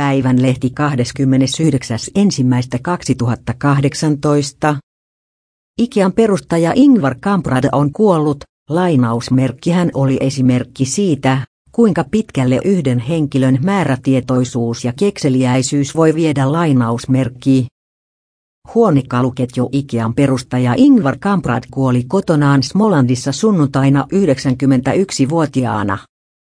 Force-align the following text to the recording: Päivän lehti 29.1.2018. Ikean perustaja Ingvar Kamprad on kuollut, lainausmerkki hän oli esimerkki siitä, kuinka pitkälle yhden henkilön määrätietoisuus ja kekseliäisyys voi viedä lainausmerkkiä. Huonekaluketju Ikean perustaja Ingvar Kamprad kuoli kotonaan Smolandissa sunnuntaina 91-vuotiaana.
Päivän 0.00 0.42
lehti 0.42 0.72
29.1.2018. 0.80 0.84
Ikean 5.78 6.12
perustaja 6.12 6.72
Ingvar 6.74 7.14
Kamprad 7.20 7.64
on 7.72 7.92
kuollut, 7.92 8.38
lainausmerkki 8.70 9.70
hän 9.70 9.90
oli 9.94 10.16
esimerkki 10.20 10.84
siitä, 10.84 11.46
kuinka 11.72 12.04
pitkälle 12.10 12.60
yhden 12.64 12.98
henkilön 12.98 13.58
määrätietoisuus 13.64 14.84
ja 14.84 14.92
kekseliäisyys 14.98 15.96
voi 15.96 16.14
viedä 16.14 16.52
lainausmerkkiä. 16.52 17.66
Huonekaluketju 18.74 19.68
Ikean 19.72 20.14
perustaja 20.14 20.74
Ingvar 20.76 21.16
Kamprad 21.20 21.64
kuoli 21.70 22.04
kotonaan 22.08 22.62
Smolandissa 22.62 23.32
sunnuntaina 23.32 24.06
91-vuotiaana. 24.14 25.98